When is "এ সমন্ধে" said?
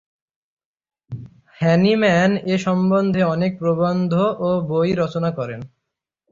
2.47-3.21